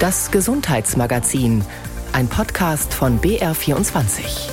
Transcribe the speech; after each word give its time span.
Das 0.00 0.30
Gesundheitsmagazin, 0.30 1.64
ein 2.12 2.28
Podcast 2.28 2.94
von 2.94 3.18
BR24. 3.18 4.48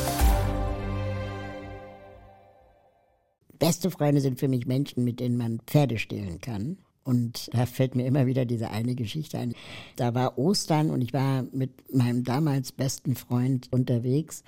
Beste 3.60 3.92
Freunde 3.92 4.22
sind 4.22 4.40
für 4.40 4.48
mich 4.48 4.66
Menschen, 4.66 5.04
mit 5.04 5.20
denen 5.20 5.38
man 5.38 5.60
Pferde 5.68 6.00
stehlen 6.00 6.42
kann. 6.42 6.80
Und 7.04 7.54
da 7.54 7.68
fällt 7.68 7.94
mir 7.94 8.08
immer 8.08 8.26
wieder 8.26 8.46
diese 8.46 8.72
eine 8.72 8.96
Geschichte 8.96 9.38
ein. 9.38 9.54
Da 9.98 10.16
war 10.16 10.40
Ostern 10.40 10.90
und 10.90 11.04
ich 11.04 11.14
war 11.14 11.44
mit 11.52 11.94
meinem 11.94 12.24
damals 12.24 12.72
besten 12.72 13.16
Freund 13.16 13.68
unterwegs 13.72 14.44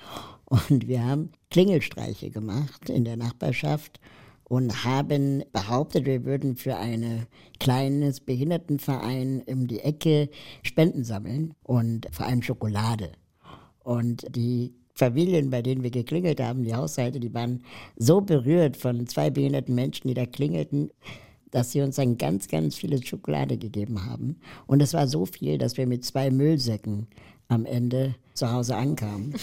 und 0.46 0.88
wir 0.88 1.06
haben 1.06 1.30
Klingelstreiche 1.52 2.32
gemacht 2.32 2.90
in 2.90 3.06
der 3.06 3.18
Nachbarschaft 3.18 4.00
und 4.50 4.86
haben 4.86 5.44
behauptet, 5.52 6.06
wir 6.06 6.24
würden 6.24 6.56
für 6.56 6.78
ein 6.78 7.28
kleines 7.60 8.22
Behindertenverein 8.22 9.44
um 9.46 9.68
die 9.68 9.82
Ecke 9.82 10.30
Spenden 10.64 11.04
sammeln 11.04 11.54
und 11.64 12.08
vor 12.12 12.26
allem 12.26 12.42
Schokolade. 12.42 13.12
Und 13.84 14.26
die 14.34 14.74
Familien, 14.94 15.50
bei 15.50 15.62
denen 15.62 15.84
wir 15.84 15.92
geklingelt 15.92 16.42
haben, 16.42 16.64
die 16.64 16.74
Haushalte, 16.74 17.20
die 17.20 17.34
waren 17.34 17.64
so 17.98 18.22
berührt 18.22 18.78
von 18.78 19.06
zwei 19.08 19.30
behinderten 19.30 19.76
Menschen, 19.76 20.08
die 20.08 20.14
da 20.14 20.26
klingelten, 20.26 20.92
dass 21.52 21.72
sie 21.72 21.82
uns 21.82 21.98
dann 21.98 22.18
ganz, 22.18 22.48
ganz 22.48 22.76
viele 22.76 23.04
Schokolade 23.06 23.58
gegeben 23.58 24.06
haben. 24.06 24.40
Und 24.66 24.82
es 24.82 24.94
war 24.94 25.08
so 25.08 25.26
viel, 25.26 25.58
dass 25.58 25.78
wir 25.78 25.88
mit 25.88 26.06
zwei 26.06 26.32
Müllsäcken 26.32 27.08
am 27.50 27.66
Ende 27.66 28.16
zu 28.34 28.52
Hause 28.52 28.76
ankamen. 28.76 29.36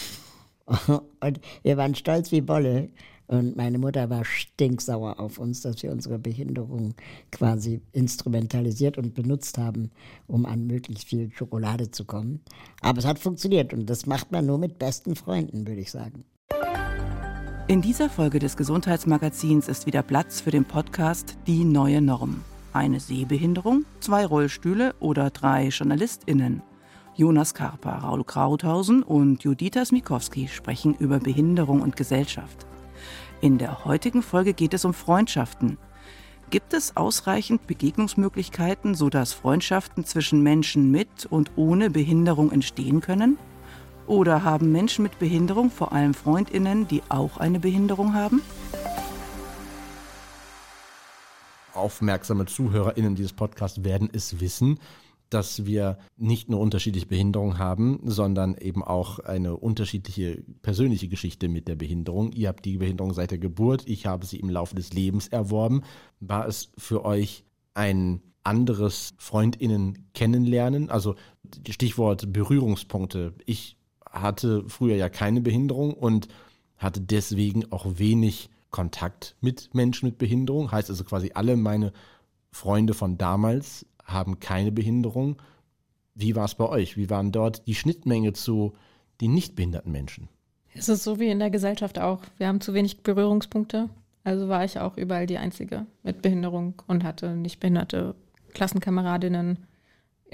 Und 1.21 1.41
wir 1.63 1.77
waren 1.77 1.95
stolz 1.95 2.33
wie 2.33 2.41
Bolle. 2.41 2.89
Und 3.27 3.57
meine 3.57 3.79
Mutter 3.79 4.11
war 4.11 4.25
stinksauer 4.25 5.19
auf 5.19 5.39
uns, 5.39 5.63
dass 5.63 5.83
wir 5.83 5.93
unsere 5.93 6.19
Behinderung 6.19 6.95
quasi 7.33 7.81
instrumentalisiert 7.93 8.99
und 8.99 9.15
benutzt 9.15 9.57
haben, 9.57 9.91
um 10.27 10.45
an 10.45 10.67
möglichst 10.67 11.09
viel 11.09 11.31
Schokolade 11.33 11.91
zu 11.91 12.05
kommen. 12.05 12.41
Aber 12.83 12.99
es 12.99 13.07
hat 13.07 13.19
funktioniert 13.19 13.73
und 13.73 13.87
das 13.89 14.07
macht 14.07 14.31
man 14.31 14.45
nur 14.45 14.59
mit 14.59 14.79
besten 14.79 15.17
Freunden, 15.17 15.67
würde 15.67 15.81
ich 15.81 15.91
sagen. 15.91 16.25
In 17.67 17.81
dieser 17.81 18.11
Folge 18.11 18.41
des 18.41 18.59
Gesundheitsmagazins 18.59 19.69
ist 19.69 19.87
wieder 19.87 20.03
Platz 20.03 20.43
für 20.43 20.51
den 20.51 20.67
Podcast 20.67 21.39
Die 21.47 21.65
neue 21.65 22.03
Norm. 22.03 22.43
Eine 22.75 23.01
Sehbehinderung, 23.01 23.87
zwei 24.01 24.27
Rollstühle 24.27 24.95
oder 25.01 25.31
drei 25.31 25.69
JournalistInnen. 25.69 26.63
Jonas 27.15 27.55
Karper, 27.55 27.93
Raul 27.93 28.25
Krauthausen 28.25 29.03
und 29.03 29.45
Judita 29.45 29.85
Smikowski 29.85 30.49
sprechen 30.49 30.95
über 30.99 31.21
Behinderung 31.21 31.81
und 31.81 31.97
Gesellschaft. 31.97 32.67
In 33.41 33.59
der 33.59 33.85
heutigen 33.85 34.23
Folge 34.23 34.55
geht 34.55 34.75
es 34.75 34.85
um 34.85 34.95
Freundschaften. 34.95 35.79
Gibt 36.51 36.73
es 36.73 36.97
ausreichend 36.97 37.67
Begegnungsmöglichkeiten, 37.67 38.95
sodass 38.95 39.33
Freundschaften 39.33 40.05
zwischen 40.05 40.43
Menschen 40.43 40.91
mit 40.91 41.27
und 41.27 41.51
ohne 41.57 41.91
Behinderung 41.91 42.53
entstehen 42.53 43.01
können? 43.01 43.39
Oder 44.07 44.45
haben 44.45 44.71
Menschen 44.71 45.03
mit 45.03 45.19
Behinderung 45.19 45.71
vor 45.71 45.93
allem 45.93 46.15
Freundinnen, 46.15 46.87
die 46.87 47.03
auch 47.09 47.39
eine 47.39 47.59
Behinderung 47.59 48.15
haben? 48.15 48.43
Aufmerksame 51.73 52.47
Zuhörerinnen 52.47 53.15
dieses 53.15 53.33
Podcasts 53.33 53.83
werden 53.83 54.09
es 54.13 54.41
wissen, 54.41 54.79
dass 55.35 55.67
wir 55.67 55.99
nicht 56.17 56.49
nur 56.49 56.61
unterschiedliche 56.61 57.07
Behinderungen 57.07 57.59
haben, 57.59 57.99
sondern 58.05 58.57
eben 58.57 58.85
auch 58.85 59.19
eine 59.19 59.57
unterschiedliche 59.57 60.45
persönliche 60.63 61.09
Geschichte 61.09 61.49
mit 61.49 61.67
der 61.67 61.75
Behinderung. 61.75 62.31
Ihr 62.31 62.49
habt 62.49 62.65
die 62.65 62.79
Behinderung 62.79 63.13
seit 63.13 63.33
der 63.33 63.39
Geburt, 63.39 63.83
ich 63.87 64.07
habe 64.07 64.25
sie 64.27 64.39
im 64.39 64.49
Laufe 64.49 64.77
des 64.77 64.93
Lebens 64.93 65.27
erworben. 65.27 65.83
War 66.21 66.47
es 66.47 66.71
für 66.79 67.05
euch 67.05 67.45
ein 67.75 68.23
anderes 68.45 69.15
Freundinnen 69.19 70.07
kennenlernen? 70.15 70.89
Also 70.89 71.17
Stichwort 71.69 72.33
Berührungspunkte. 72.33 73.35
Ich 73.45 73.77
hatte 74.09 74.63
früher 74.69 74.95
ja 74.95 75.09
keine 75.09 75.41
Behinderung 75.41 75.95
und 75.95 76.29
hatte 76.77 77.01
deswegen 77.01 77.73
auch 77.73 77.87
wenig 77.99 78.51
Kontakt 78.71 79.37
mit 79.41 79.75
Menschen 79.75 80.07
mit 80.07 80.19
Behinderung. 80.19 80.71
Heißt 80.71 80.91
also 80.91 81.03
quasi 81.03 81.33
alle 81.35 81.57
meine 81.57 81.93
Freunde 82.53 82.95
von 82.95 83.19
damals 83.19 83.85
haben 84.05 84.41
keine 84.41 84.73
Behinderung. 84.73 85.37
Wie 86.15 86.37
war 86.37 86.45
es 86.45 86.55
bei 86.55 86.69
euch? 86.69 86.97
Wie 86.97 87.11
waren 87.11 87.33
dort 87.33 87.67
die 87.67 87.75
Schnittmenge 87.75 88.33
zu 88.33 88.75
den 89.21 89.35
nicht 89.35 89.57
behinderten 89.57 89.93
Menschen? 89.93 90.29
Es 90.75 90.89
ist 90.89 91.05
so 91.05 91.21
wie 91.21 91.29
in 91.29 91.39
der 91.39 91.51
Gesellschaft 91.51 91.99
auch. 91.99 92.21
Wir 92.37 92.49
haben 92.49 92.61
zu 92.61 92.75
wenig 92.75 93.03
Berührungspunkte. 93.03 93.89
Also 94.25 94.49
war 94.49 94.65
ich 94.65 94.79
auch 94.79 94.97
überall 94.97 95.27
die 95.27 95.39
Einzige 95.39 95.87
mit 96.03 96.23
Behinderung 96.23 96.83
und 96.87 97.05
hatte 97.05 97.37
nicht 97.37 97.61
behinderte 97.61 98.15
Klassenkameradinnen, 98.55 99.67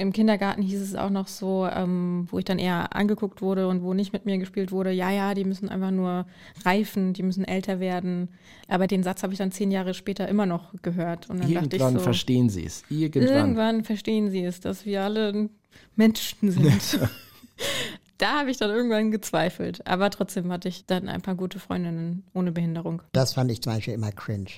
im 0.01 0.13
Kindergarten 0.13 0.63
hieß 0.63 0.81
es 0.81 0.95
auch 0.95 1.11
noch 1.11 1.29
so, 1.29 1.69
ähm, 1.71 2.27
wo 2.31 2.39
ich 2.39 2.45
dann 2.45 2.59
eher 2.59 2.97
angeguckt 2.97 3.43
wurde 3.43 3.69
und 3.69 3.83
wo 3.83 3.93
nicht 3.93 4.13
mit 4.13 4.25
mir 4.25 4.39
gespielt 4.39 4.73
wurde, 4.73 4.91
ja, 4.91 5.11
ja, 5.11 5.35
die 5.35 5.45
müssen 5.45 5.69
einfach 5.69 5.91
nur 5.91 6.27
reifen, 6.65 7.13
die 7.13 7.23
müssen 7.23 7.45
älter 7.45 7.81
werden. 7.81 8.29
Aber 8.67 8.87
den 8.87 9.03
Satz 9.03 9.23
habe 9.23 9.33
ich 9.33 9.39
dann 9.39 9.53
zehn 9.53 9.71
Jahre 9.71 9.93
später 9.95 10.27
immer 10.29 10.47
noch 10.47 10.73
gehört. 10.83 11.29
Und 11.29 11.41
dann 11.41 11.51
irgendwann 11.51 11.69
dachte 11.69 11.77
ich 11.77 11.99
so, 11.99 12.05
verstehen 12.05 12.49
sie 12.49 12.65
es. 12.65 12.83
Irgendwann. 12.89 13.37
irgendwann 13.37 13.85
verstehen 13.85 14.31
sie 14.31 14.43
es, 14.43 14.61
dass 14.61 14.87
wir 14.87 15.03
alle 15.03 15.51
Menschen 15.97 16.51
sind. 16.51 17.01
da 18.19 18.41
habe 18.41 18.51
ich 18.51 18.57
dann 18.57 18.71
irgendwann 18.71 19.11
gezweifelt. 19.11 19.87
Aber 19.87 20.11
trotzdem 20.11 20.51
hatte 20.51 20.69
ich 20.69 20.87
dann 20.87 21.09
ein 21.09 21.21
paar 21.21 21.35
gute 21.35 21.59
Freundinnen 21.59 22.25
ohne 22.33 22.53
Behinderung. 22.53 23.03
Das 23.13 23.35
fand 23.35 23.51
ich 23.51 23.61
zum 23.61 23.75
Beispiel 23.75 23.95
immer 23.95 24.13
cringe 24.13 24.51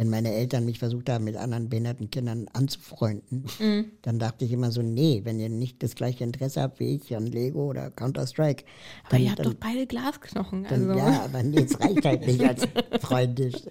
wenn 0.00 0.08
meine 0.08 0.32
Eltern 0.32 0.64
mich 0.64 0.78
versucht 0.78 1.10
haben, 1.10 1.24
mit 1.24 1.36
anderen 1.36 1.68
behinderten 1.68 2.10
Kindern 2.10 2.46
anzufreunden, 2.54 3.44
mhm. 3.58 3.90
dann 4.00 4.18
dachte 4.18 4.46
ich 4.46 4.52
immer 4.52 4.70
so, 4.70 4.80
nee, 4.80 5.20
wenn 5.24 5.38
ihr 5.38 5.50
nicht 5.50 5.82
das 5.82 5.94
gleiche 5.94 6.24
Interesse 6.24 6.62
habt 6.62 6.80
wie 6.80 6.96
ich 6.96 7.14
an 7.14 7.26
Lego 7.26 7.66
oder 7.68 7.90
Counter-Strike. 7.90 8.64
Aber 9.06 9.18
ihr 9.18 9.30
habt 9.30 9.44
doch 9.44 9.52
beide 9.52 9.86
Glasknochen. 9.86 10.64
Dann, 10.64 10.88
also. 10.88 10.98
Ja, 10.98 11.24
aber 11.24 11.42
nee, 11.42 11.60
es 11.60 11.78
reicht 11.78 12.06
halt 12.06 12.26
nicht 12.26 12.42
als 12.42 12.66
freundlich 13.02 13.68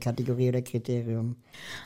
Kategorie 0.00 0.48
oder 0.48 0.62
Kriterium. 0.62 1.36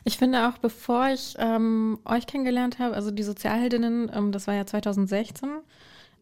Ich 0.05 0.17
finde 0.17 0.49
auch, 0.49 0.57
bevor 0.57 1.11
ich 1.11 1.35
ähm, 1.39 1.99
euch 2.07 2.27
kennengelernt 2.27 2.79
habe, 2.79 2.95
also 2.95 3.11
die 3.11 3.25
Sozialheldinnen, 3.25 4.11
ähm, 4.15 4.33
das 4.33 4.47
war 4.47 4.55
ja 4.55 4.65
2016, 4.65 5.51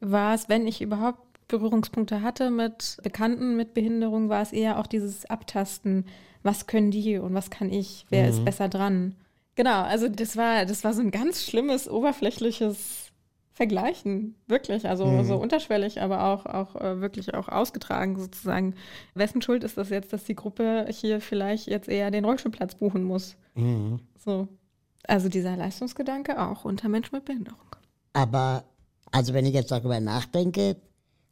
war 0.00 0.34
es, 0.34 0.48
wenn 0.48 0.66
ich 0.66 0.82
überhaupt 0.82 1.20
Berührungspunkte 1.46 2.20
hatte 2.20 2.50
mit 2.50 2.96
Bekannten 3.04 3.56
mit 3.56 3.74
Behinderung, 3.74 4.28
war 4.28 4.42
es 4.42 4.52
eher 4.52 4.80
auch 4.80 4.88
dieses 4.88 5.24
Abtasten 5.26 6.04
was 6.42 6.66
können 6.66 6.90
die 6.90 7.18
und 7.18 7.34
was 7.34 7.50
kann 7.50 7.70
ich, 7.70 8.06
wer 8.10 8.24
mhm. 8.24 8.30
ist 8.30 8.44
besser 8.44 8.68
dran. 8.68 9.14
Genau, 9.54 9.82
also 9.82 10.08
das 10.08 10.36
war, 10.36 10.66
das 10.66 10.84
war 10.84 10.94
so 10.94 11.00
ein 11.00 11.10
ganz 11.10 11.44
schlimmes, 11.44 11.88
oberflächliches 11.88 13.08
Vergleichen, 13.52 14.36
wirklich, 14.46 14.88
also 14.88 15.04
mhm. 15.04 15.24
so 15.24 15.36
unterschwellig, 15.36 16.00
aber 16.00 16.26
auch, 16.26 16.46
auch 16.46 16.76
äh, 16.76 17.00
wirklich 17.00 17.34
auch 17.34 17.48
ausgetragen 17.48 18.16
sozusagen. 18.16 18.76
Wessen 19.14 19.42
Schuld 19.42 19.64
ist 19.64 19.76
das 19.76 19.90
jetzt, 19.90 20.12
dass 20.12 20.22
die 20.22 20.36
Gruppe 20.36 20.86
hier 20.90 21.20
vielleicht 21.20 21.66
jetzt 21.66 21.88
eher 21.88 22.12
den 22.12 22.24
Rollstuhlplatz 22.24 22.76
buchen 22.76 23.02
muss? 23.02 23.36
Mhm. 23.56 23.98
So. 24.16 24.46
Also 25.08 25.28
dieser 25.28 25.56
Leistungsgedanke 25.56 26.40
auch 26.40 26.64
unter 26.64 26.88
Menschen 26.88 27.16
mit 27.16 27.24
Behinderung. 27.24 27.58
Aber, 28.12 28.62
also 29.10 29.34
wenn 29.34 29.44
ich 29.44 29.54
jetzt 29.54 29.72
darüber 29.72 29.98
nachdenke, 29.98 30.76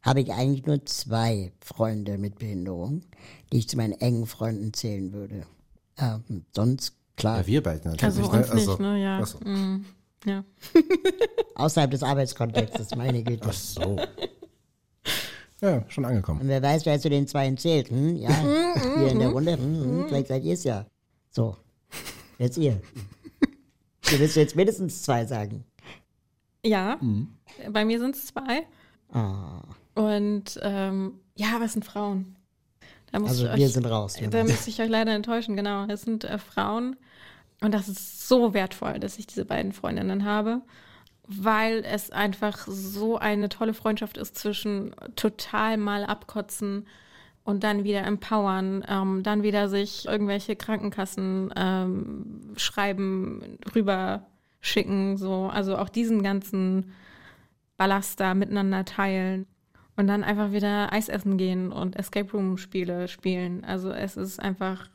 habe 0.07 0.21
ich 0.21 0.31
eigentlich 0.31 0.65
nur 0.65 0.85
zwei 0.85 1.51
Freunde 1.59 2.17
mit 2.17 2.39
Behinderung, 2.39 3.01
die 3.51 3.57
ich 3.57 3.67
zu 3.67 3.75
meinen 3.75 3.91
engen 3.91 4.25
Freunden 4.25 4.71
zählen 4.73 5.11
würde. 5.11 5.45
Ähm, 5.97 6.45
sonst, 6.55 6.93
klar. 7.17 7.39
Ja, 7.39 7.47
wir 7.47 7.63
beide 7.63 7.89
natürlich. 7.89 8.03
Also 8.03 8.21
ne? 8.21 8.37
uns 8.39 8.49
also, 8.49 8.71
nicht, 8.71 8.79
ne? 8.79 9.03
Ja. 9.03 9.25
So. 9.25 9.37
Mm, 9.39 9.85
ja. 10.25 10.45
Außerhalb 11.55 11.91
des 11.91 12.03
Arbeitskontextes, 12.03 12.95
meine 12.95 13.21
Güte. 13.21 13.47
Ach 13.49 13.53
so. 13.53 13.99
Ja, 15.59 15.83
schon 15.89 16.05
angekommen. 16.05 16.39
Und 16.41 16.47
wer 16.47 16.61
weiß, 16.61 16.85
wer 16.85 16.99
zu 16.99 17.09
den 17.09 17.27
zwei 17.27 17.51
zählt. 17.55 17.89
Hm? 17.89 18.15
Ja, 18.15 18.29
hier 18.97 19.11
in 19.11 19.19
der 19.19 19.29
Runde. 19.29 19.57
Hm, 19.57 19.83
hm, 19.83 20.05
vielleicht 20.07 20.27
seid 20.27 20.43
ihr 20.43 20.53
es 20.53 20.63
ja. 20.63 20.85
So, 21.31 21.57
jetzt 22.37 22.57
ihr. 22.57 22.81
Du 24.09 24.17
willst 24.19 24.37
jetzt 24.37 24.55
mindestens 24.55 25.01
zwei 25.01 25.25
sagen. 25.25 25.65
Ja, 26.63 26.97
mhm. 27.01 27.27
bei 27.71 27.83
mir 27.83 27.99
sind 27.99 28.15
es 28.15 28.27
zwei. 28.27 28.65
Ah. 29.11 29.63
Und 29.97 30.59
ähm, 30.61 31.13
ja, 31.35 31.59
es 31.63 31.73
sind 31.73 31.83
Frauen. 31.83 32.35
also 33.11 33.45
wir 33.45 33.51
euch, 33.51 33.73
sind 33.73 33.85
raus. 33.85 34.15
Da 34.29 34.43
müsste 34.43 34.69
ich 34.69 34.79
euch 34.79 34.89
leider 34.89 35.13
enttäuschen, 35.13 35.55
genau. 35.55 35.85
Es 35.87 36.03
sind 36.03 36.23
äh, 36.23 36.37
Frauen. 36.37 36.95
Und 37.61 37.73
das 37.73 37.89
ist 37.89 38.27
so 38.27 38.53
wertvoll, 38.53 38.99
dass 38.99 39.17
ich 39.17 39.25
diese 39.25 39.43
beiden 39.43 39.71
Freundinnen 39.71 40.23
habe, 40.23 40.61
weil 41.27 41.83
es 41.83 42.11
einfach 42.11 42.67
so 42.67 43.17
eine 43.17 43.49
tolle 43.49 43.73
Freundschaft 43.73 44.17
ist 44.17 44.37
zwischen 44.37 44.93
total 45.15 45.77
mal 45.77 46.03
abkotzen 46.05 46.85
und 47.43 47.63
dann 47.63 47.83
wieder 47.83 48.03
empowern, 48.03 48.85
ähm, 48.87 49.23
dann 49.23 49.41
wieder 49.41 49.67
sich 49.67 50.05
irgendwelche 50.05 50.55
Krankenkassen 50.55 51.51
ähm, 51.55 52.53
schreiben, 52.55 53.57
rüber 53.73 54.27
schicken, 54.61 55.17
so. 55.17 55.49
Also 55.51 55.75
auch 55.77 55.89
diesen 55.89 56.21
ganzen 56.21 56.91
Ballast 57.77 58.19
da 58.19 58.35
miteinander 58.35 58.85
teilen. 58.85 59.47
Und 59.97 60.07
dann 60.07 60.23
einfach 60.23 60.51
wieder 60.51 60.93
Eis 60.93 61.09
essen 61.09 61.37
gehen 61.37 61.71
und 61.71 61.95
Escape 61.97 62.31
Room 62.31 62.57
Spiele 62.57 63.07
spielen. 63.07 63.65
Also 63.65 63.89
es 63.89 64.15
ist 64.15 64.39
einfach 64.39 64.89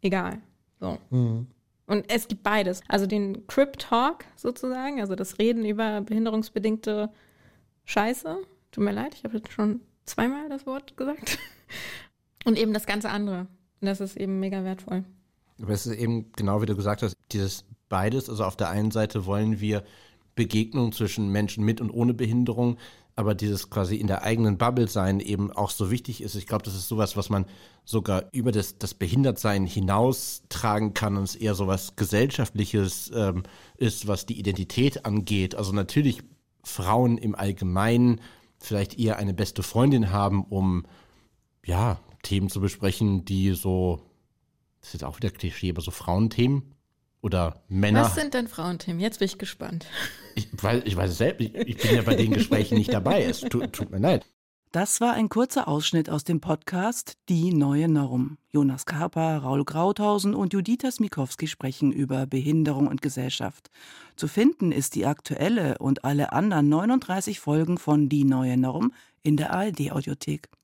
egal. 0.00 0.40
So. 0.80 0.98
Mhm. 1.10 1.46
Und 1.86 2.04
es 2.10 2.28
gibt 2.28 2.42
beides. 2.42 2.80
Also 2.88 3.06
den 3.06 3.46
Crip 3.46 3.78
Talk 3.78 4.24
sozusagen, 4.36 5.00
also 5.00 5.14
das 5.14 5.38
Reden 5.38 5.64
über 5.64 6.00
behinderungsbedingte 6.00 7.10
Scheiße. 7.84 8.38
Tut 8.72 8.84
mir 8.84 8.92
leid, 8.92 9.14
ich 9.14 9.24
habe 9.24 9.36
jetzt 9.36 9.52
schon 9.52 9.80
zweimal 10.04 10.48
das 10.48 10.66
Wort 10.66 10.96
gesagt. 10.96 11.38
Und 12.44 12.58
eben 12.58 12.72
das 12.72 12.86
ganze 12.86 13.10
andere. 13.10 13.40
Und 13.80 13.86
das 13.86 14.00
ist 14.00 14.16
eben 14.16 14.40
mega 14.40 14.64
wertvoll. 14.64 15.04
Aber 15.60 15.72
es 15.72 15.86
ist 15.86 15.96
eben 15.96 16.32
genau 16.32 16.62
wie 16.62 16.66
du 16.66 16.76
gesagt 16.76 17.02
hast, 17.02 17.16
dieses 17.32 17.64
beides. 17.88 18.30
Also 18.30 18.44
auf 18.44 18.56
der 18.56 18.70
einen 18.70 18.90
Seite 18.90 19.26
wollen 19.26 19.60
wir 19.60 19.84
Begegnung 20.34 20.92
zwischen 20.92 21.30
Menschen 21.30 21.64
mit 21.64 21.80
und 21.80 21.90
ohne 21.90 22.14
Behinderung, 22.14 22.78
aber 23.18 23.34
dieses 23.34 23.68
quasi 23.68 23.96
in 23.96 24.06
der 24.06 24.22
eigenen 24.22 24.58
Bubble 24.58 24.86
sein 24.86 25.18
eben 25.18 25.50
auch 25.50 25.70
so 25.70 25.90
wichtig 25.90 26.22
ist. 26.22 26.36
Ich 26.36 26.46
glaube, 26.46 26.62
das 26.62 26.76
ist 26.76 26.86
sowas, 26.86 27.16
was 27.16 27.30
man 27.30 27.46
sogar 27.84 28.26
über 28.30 28.52
das, 28.52 28.78
das 28.78 28.94
Behindertsein 28.94 29.66
hinaus 29.66 30.44
tragen 30.48 30.94
kann 30.94 31.16
und 31.16 31.24
es 31.24 31.34
eher 31.34 31.56
sowas 31.56 31.96
Gesellschaftliches 31.96 33.10
ähm, 33.12 33.42
ist, 33.76 34.06
was 34.06 34.24
die 34.24 34.38
Identität 34.38 35.04
angeht. 35.04 35.56
Also 35.56 35.72
natürlich 35.72 36.22
Frauen 36.62 37.18
im 37.18 37.34
Allgemeinen 37.34 38.20
vielleicht 38.60 38.96
eher 38.96 39.16
eine 39.16 39.34
beste 39.34 39.64
Freundin 39.64 40.12
haben, 40.12 40.44
um 40.44 40.86
ja, 41.66 41.98
Themen 42.22 42.48
zu 42.48 42.60
besprechen, 42.60 43.24
die 43.24 43.50
so, 43.54 44.00
das 44.78 44.90
ist 44.90 44.94
jetzt 44.94 45.04
auch 45.04 45.16
wieder 45.16 45.30
Klischee, 45.30 45.70
aber 45.70 45.80
so 45.80 45.90
Frauenthemen 45.90 46.62
oder 47.20 47.62
Männer. 47.68 48.02
Was 48.02 48.14
sind 48.14 48.34
denn 48.34 48.48
Frauenthemen? 48.48 49.00
Jetzt 49.00 49.18
bin 49.18 49.26
ich 49.26 49.38
gespannt. 49.38 49.86
Ich 50.34 50.48
weiß, 50.52 50.82
ich 50.84 50.96
weiß 50.96 51.10
es 51.10 51.18
selbst, 51.18 51.40
ich, 51.40 51.54
ich 51.54 51.76
bin 51.76 51.96
ja 51.96 52.02
bei 52.02 52.14
den 52.14 52.32
Gesprächen 52.32 52.78
nicht 52.78 52.92
dabei. 52.92 53.24
Es 53.24 53.40
tut, 53.40 53.72
tut 53.72 53.90
mir 53.90 53.98
leid. 53.98 54.24
Das 54.70 55.00
war 55.00 55.14
ein 55.14 55.30
kurzer 55.30 55.66
Ausschnitt 55.66 56.10
aus 56.10 56.24
dem 56.24 56.42
Podcast 56.42 57.16
Die 57.30 57.54
neue 57.54 57.88
Norm. 57.88 58.36
Jonas 58.52 58.84
Karper, 58.84 59.38
Raul 59.38 59.64
Krauthausen 59.64 60.34
und 60.34 60.52
Judita 60.52 60.90
Smikowski 60.90 61.46
sprechen 61.46 61.90
über 61.90 62.26
Behinderung 62.26 62.86
und 62.86 63.00
Gesellschaft. 63.00 63.70
Zu 64.14 64.28
finden 64.28 64.70
ist 64.70 64.94
die 64.94 65.06
aktuelle 65.06 65.78
und 65.78 66.04
alle 66.04 66.32
anderen 66.34 66.68
39 66.68 67.40
Folgen 67.40 67.78
von 67.78 68.10
Die 68.10 68.24
neue 68.24 68.58
Norm 68.58 68.92
in 69.22 69.38
der 69.38 69.54
ARD-Audiothek. 69.54 70.50